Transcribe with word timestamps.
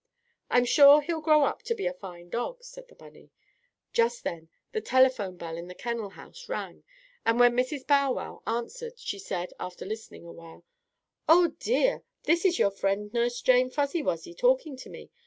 "I'm 0.49 0.65
sure 0.65 1.01
he'll 1.03 1.21
grow 1.21 1.43
up 1.43 1.61
to 1.61 1.75
be 1.75 1.85
a 1.85 1.93
fine 1.93 2.29
dog," 2.29 2.63
said 2.63 2.87
the 2.87 2.95
bunny. 2.95 3.29
Just 3.93 4.23
then 4.23 4.49
the 4.71 4.81
telephone 4.81 5.37
bell 5.37 5.57
in 5.57 5.67
the 5.67 5.75
kennel 5.75 6.09
house 6.09 6.49
rang, 6.49 6.83
and 7.23 7.39
when 7.39 7.55
Mrs. 7.55 7.85
Bow 7.85 8.13
Wow 8.13 8.41
answered 8.47 8.97
she 8.97 9.19
said, 9.19 9.53
after 9.59 9.85
listening 9.85 10.25
awhile: 10.25 10.63
"Oh, 11.29 11.49
dear! 11.59 12.03
This 12.23 12.45
is 12.45 12.57
your 12.57 12.71
friend 12.71 13.13
Nurse 13.13 13.43
Jane 13.43 13.69
Fuzzy 13.69 14.01
Wuzzy 14.01 14.33
talking 14.33 14.75
to 14.77 14.89
me. 14.89 15.11